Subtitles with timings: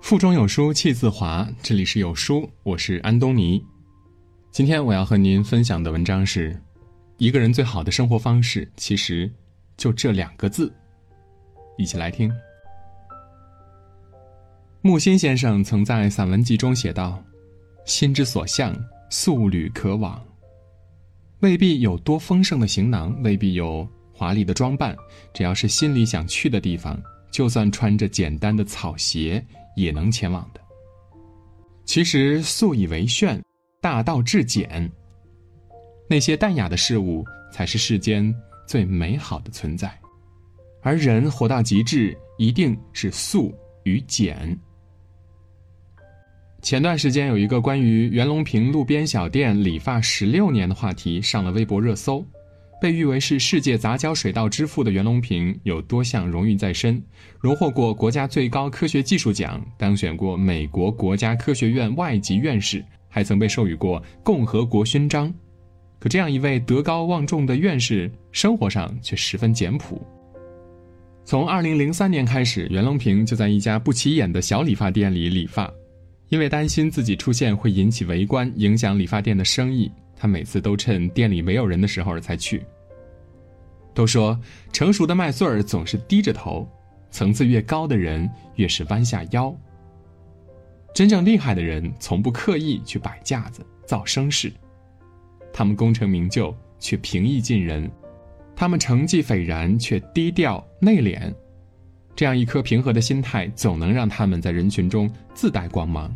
[0.00, 3.64] 腹中有书气自华，这里是有书，我是安东尼。
[4.50, 6.60] 今天我要和您分享的文章是：
[7.18, 9.30] 一个人最好的生活方式，其实
[9.76, 10.72] 就这两个字。
[11.78, 12.32] 一起来听。
[14.80, 17.22] 木心先生曾在散文集中写道
[17.84, 18.74] ：“心之所向，
[19.10, 20.20] 素履可往。
[21.40, 24.96] 未必有多丰盛的行囊，未必有华丽的装扮，
[25.32, 29.44] 只要是心里想去的地方，就算穿着简单的草鞋。”
[29.76, 30.60] 也能前往的。
[31.84, 33.42] 其实素以为炫，
[33.80, 34.90] 大道至简。
[36.08, 38.34] 那些淡雅的事物，才是世间
[38.66, 39.92] 最美好的存在。
[40.82, 43.52] 而人活到极致，一定是素
[43.84, 44.58] 与简。
[46.62, 52.24] 前段时间有一个关于袁隆平路边小店理发十六年的话题上了微博热搜。
[52.80, 57.02] 被誉为是世界杂交水稻之父的袁隆平有多项荣誉在身，
[57.38, 65.32] 荣获过国家最高科学技术奖，当选过美国国家科学院外籍院士，还曾被授予过共和国勋章。
[65.98, 70.00] 可这样一位德高望重的院士，生活上却十分简朴。
[71.22, 75.70] 从2003年开始，袁隆平就在一家不起眼的小理发店里理发，
[76.30, 79.92] 因为担心自己出现会引起围观，影响理发店的生意。
[80.16, 82.62] 他每次都趁店里没有人的时候才去。
[83.92, 84.38] 都说
[84.72, 86.68] 成熟的麦穗儿总是低着头，
[87.10, 89.54] 层次越高的人越是弯下腰。
[90.94, 94.52] 真正厉害的人从不刻意去摆架子造声势，
[95.52, 97.90] 他们功成名就却平易近人，
[98.56, 101.32] 他们成绩斐然却低调内敛，
[102.16, 106.14] 这样一颗平和的心态总能让他们在人群中自带光芒。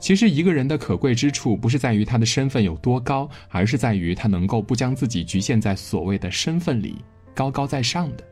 [0.00, 6.96] 其实，一个人的可贵之处，不是在于他的身份有多高，而是在于他能够不将自己局限在所谓的身份里，
[7.34, 8.24] 高高在上的。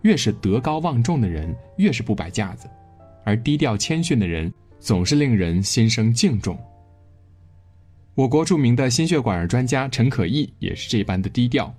[0.00, 2.66] 越是德高望重的人，越是不摆架子，
[3.22, 6.58] 而低调谦逊的人，总是令人心生敬重。
[8.14, 11.72] 我国著名的心血管专家陈可意也是这般的低调，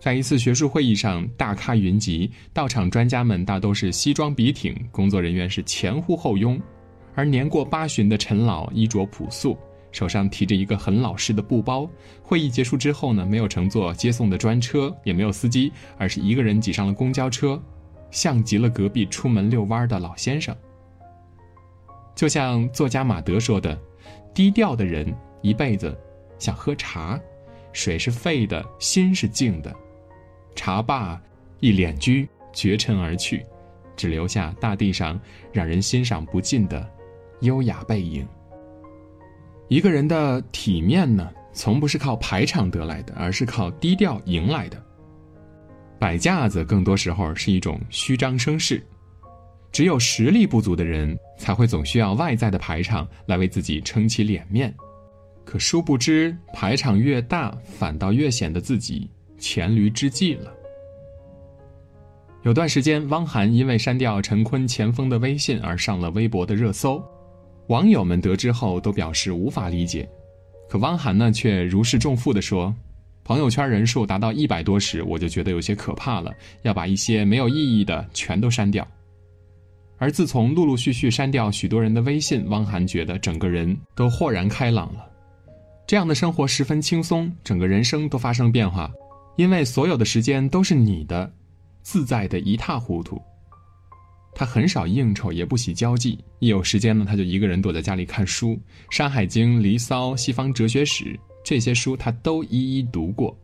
[0.00, 6.58] 在一次学术会议上，大咖云集，到场专家们大都是西装笔挺，工作人员是前呼后拥。
[7.14, 9.58] 而年过八旬的陈老衣着朴素，
[9.90, 11.88] 手上提着一个很老式的布包。
[12.22, 17.62] 会议结束之后呢，没有乘坐接送的专车，也没有司机，而是一个人挤上了公交车，
[18.10, 20.56] 像极了隔壁出门遛弯的老先生。
[22.14, 23.78] 就像作家马德说的
[24.34, 25.96] ：“低调的人一辈子
[26.38, 27.20] 像喝茶，
[27.72, 29.74] 水是沸的，心是静的。
[30.54, 31.20] 茶罢，
[31.60, 33.44] 一脸居绝尘而去，
[33.96, 35.20] 只留下大地上
[35.52, 36.88] 让人欣赏不尽的。”
[37.42, 38.26] 优雅背影。
[39.68, 44.82] 一个人的体面呢，从不是靠排场得来的，而是靠低调赢来的。
[45.98, 48.84] 摆架子更多时候是一种虚张声势，
[49.70, 54.74] 只有实力不足的人才会总需要外在的排场来为自己撑起脸面。
[55.44, 60.52] 可殊不知，排场越大，反倒越显得自己黔驴之计了。
[62.42, 67.02] 有段时间，汪涵因为删掉陈坤前锋的微信而上了微博的热搜。
[67.72, 70.06] 网友们得知后都表示无法理解，
[70.68, 72.74] 可汪涵呢却如释重负地说
[73.24, 76.30] ：“朋友圈人数达到一百多时，我就觉得有些可怕了，
[76.64, 78.86] 要把一些没有意义的全都删掉。”
[79.96, 85.08] 而自从陆陆续续删掉许多人的微信，汪涵觉得整个人都豁然开朗了。
[85.86, 88.92] 这样的生活十分轻松，整个人生都发生变化，
[89.36, 91.32] 因为所有的时间都是你的，
[91.80, 93.18] 自在的一塌糊涂。
[94.34, 96.18] 他很少应酬，也不喜交际。
[96.38, 98.50] 一有时间呢，他就一个人躲在家里看书，
[98.90, 101.04] 《山海经》《离骚》《西方哲学史》
[101.44, 103.38] 这些书，他都一一读过。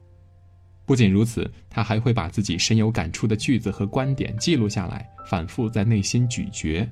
[0.87, 6.89] 不仅如此，他还会把自己深有感触的句子和观点记录下来，反复在内心咀嚼。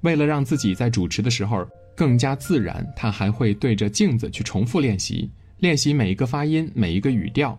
[0.00, 7.56] 为了让自己在主持的时候更加自然，他还会对着镜子去重复练习，练习每一个发音，每一个语调。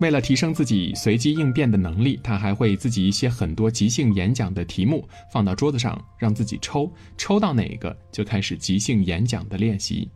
[0.00, 10.08] 为了提升自己随机应变的能力，他还会自己写很多即兴演讲的题目放到桌子上，让自己抽，抽到哪个就开始即兴演讲的练习。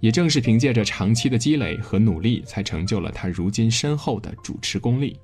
[0.00, 5.18] 也正是凭借着长期的积累和努力，才成就了他如今深厚的主持功力。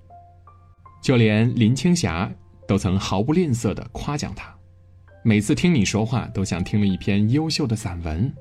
[1.02, 2.30] 就连林青霞
[2.68, 4.54] 都曾毫不吝啬地夸奖他
[5.24, 8.32] ：“每次听你说话，都像听了一篇优秀的散文。”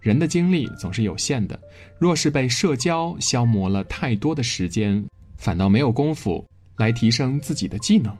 [0.00, 1.58] 人的精力总是有限的，
[1.98, 5.04] 若是被社交消磨了太多的时间，
[5.36, 6.44] 反倒没有功夫
[6.76, 8.16] 来提升自己的技能。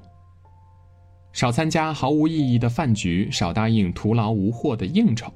[1.33, 5.33] 少参加毫无意义的饭局，少答应徒劳无获的应酬，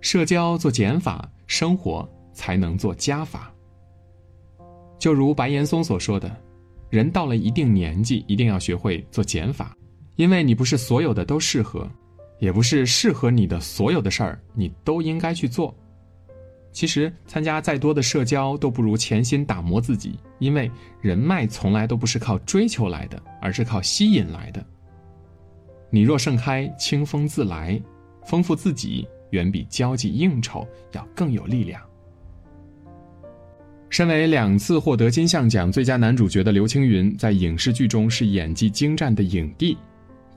[0.00, 3.52] 社交做减法，生活才能做加法。
[4.98, 6.30] 就如白岩松所说的
[6.88, 9.76] ：“人到了一定年纪，一定要学会做减法，
[10.16, 11.90] 因为你不是所有的都适合，
[12.40, 15.72] 也不是适合你的所有的事儿你都应该去做。
[16.72, 20.70] 其实参加再多的社交都不如潜心打磨自己，因为
[21.00, 24.64] 人脉从来都不是靠追求来的，而是靠吸引来的。
[25.90, 27.80] 你若盛开，清风自来，
[28.24, 31.82] 丰富自己远比交际应酬要更有力量。
[33.88, 39.76] 身为两次获得金像奖最佳男主角的刘青云，在影视剧中是演技精湛的影帝，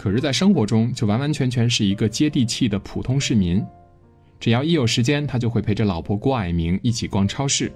[0.03, 3.65] 可是，在生活中就完完全全是一个接地气的普通市民。
[4.37, 7.71] 只要一有时间，他就会陪着老婆郭蔼明一起逛超市。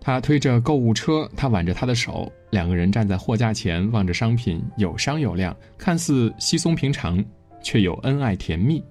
[0.00, 7.24] 他推着购物车，他挽着她的手，两个人站在货架前望着商品，有商有量，看似稀松平常，
[7.62, 8.82] 却又恩爱甜蜜。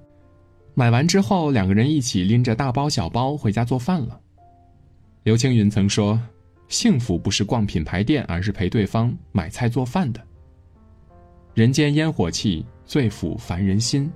[0.74, 4.18] 买完之后，两个人一起拎着大包小包回家做饭了。
[5.24, 6.18] 刘青云曾说
[6.69, 10.22] ：“幸福不是逛品牌店，而是陪对方买菜做饭的。”
[11.54, 14.12] 人间烟火气，最抚凡人心。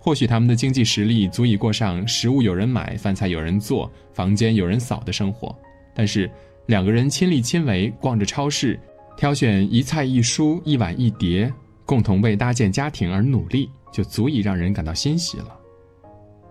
[0.00, 5.54] 或许他们的经济实力足以过上食物有人买、饭菜有人做、房间有人扫的生活，
[5.94, 6.28] 但是
[6.66, 8.80] 两个人亲力亲为逛着超市，
[9.16, 11.52] 挑选一菜一蔬、一碗一碟，
[11.84, 15.56] 共同为搭建家庭而努力，就足以让人感到欣喜了。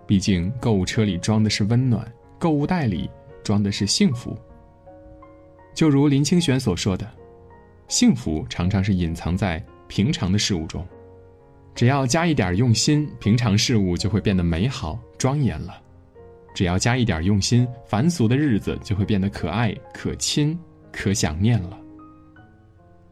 [0.06, 3.10] 毕竟购物车里装的是温暖，购物袋里。
[3.42, 4.36] 装的是幸福，
[5.74, 7.10] 就如林清玄所说的，
[7.88, 10.86] 幸福常常是隐藏在平常的事物中，
[11.80, 15.72] 只要加一点用心，平常事物就会变得美好庄严了；
[16.54, 20.60] 只要加一点用心，凡俗的日子就会变得可爱、可亲、
[20.92, 21.80] 可想念了。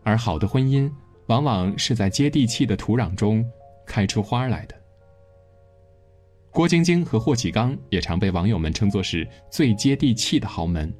[0.02, 0.92] 而好的婚姻，
[1.28, 3.42] 往往是在接地气的土壤中
[3.86, 4.74] 开出花来的。
[6.50, 10.94] 郭晶晶和霍启刚也常被网友们称作是最接地气的豪门。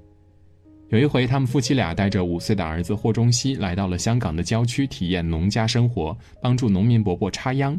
[0.91, 7.79] 有一回，他们夫妻俩带着五岁的儿子霍中熙来到了香港的郊区体验农家生活，帮助农民伯伯插秧。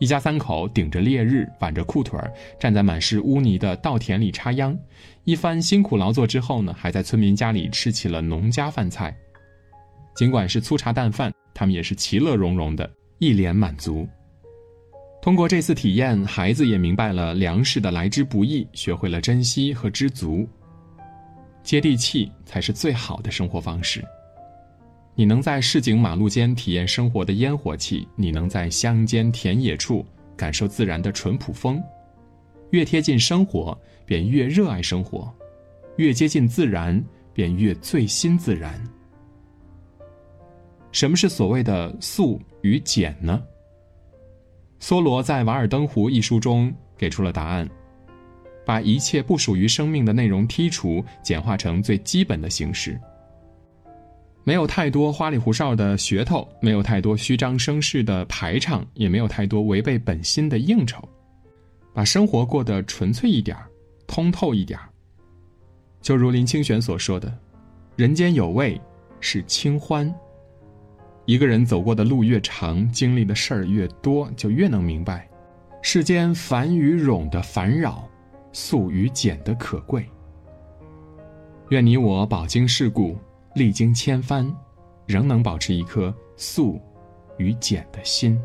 [0.00, 4.76] 一家三口顶着烈日，挽着裤腿儿，站在满是污泥的稻田里插秧。
[5.22, 9.16] 一番辛苦劳作之后呢，还在村民家里吃起了农家饭菜。
[10.16, 14.08] 尽管是粗茶淡饭，他们也是其乐融融的，一脸满足。
[15.22, 20.48] 通过这次体验，孩子也明白了粮食的来之不易，学会了珍惜和知足。
[21.68, 24.02] 接地气才是最好的生活方式。
[25.14, 30.02] 你能在市井马路间体验生活的烟火气，你能在乡间田野处
[30.34, 31.78] 感受自然的淳朴风。
[32.70, 35.30] 越贴近生活，便越热爱生活；
[35.98, 37.04] 越接近自然，
[37.34, 38.82] 便越醉心自然。
[40.90, 43.42] 什么是所谓的素与简呢？
[44.80, 47.68] 梭罗在《瓦尔登湖》一书中给出了答案：
[48.68, 53.00] 把一切不属于生命的内容剔除，简化成最基本的形式。
[54.44, 61.02] 没有太多花里胡哨的噱头，没有太多虚张声势的排场，也没有太多违背本心的应酬，
[61.94, 63.66] 把生活过得纯粹一点儿
[64.06, 64.86] 通透一点儿
[66.02, 67.34] 就如林清玄所说的
[67.96, 68.78] ：“人间有味
[69.18, 70.14] 是清欢。”
[71.24, 75.26] 一个人走过的路越长，经历的事儿越多，就越能明白，
[75.80, 78.06] 世间繁与冗的烦扰，
[78.60, 80.04] 素与简的可贵。
[81.68, 83.16] 愿你我饱经世故，
[83.54, 84.52] 历经千帆，
[85.06, 86.80] 仍能保持一颗素
[87.36, 88.36] 与简的心。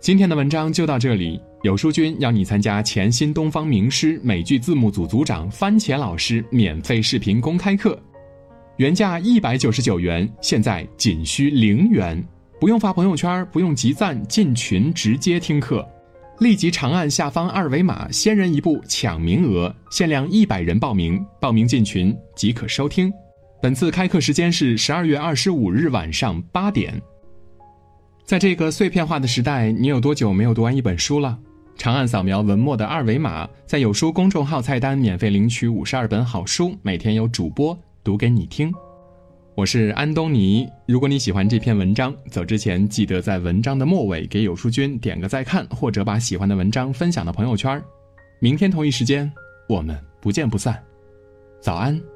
[0.00, 7.96] 今天的文章就到这里，有书君邀你参加全新东方名师美剧字幕组组长番茄老师免费视频公开课。
[8.78, 12.20] 原价一百九十九元，现在仅需零元，
[12.58, 15.88] 不用发朋友圈，不用集赞，进群直接听课，
[16.40, 23.12] 立即长按下方二维码，先人一步抢名额，限量一百人报名，报名进群即可收听。
[23.62, 27.00] 本次开课时间是十二月二十五日晚上八点。
[28.24, 31.38] 在这个碎片化的时代，你有多久没有读完一本书了？
[31.76, 37.78] 长按扫描文末的二维码，在有书公众号菜单免费领取五十二本好书，每天有主播。
[38.02, 38.72] 读给你听，
[39.56, 40.68] 我是安东尼。
[40.84, 47.80] 如果你喜欢这篇文章，走之前记得在文章的末尾给有书君点个再看，或者把喜欢的文章分享到朋友圈。
[48.40, 49.30] 明天同一时间，
[49.68, 50.82] 我们不见不散。
[51.60, 52.13] 早安。